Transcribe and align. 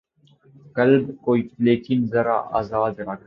قلب 0.75 1.03
کو 1.21 1.35
لیکن 1.59 2.05
ذرا 2.05 2.37
آزاد 2.59 2.93
رکھ 2.99 3.19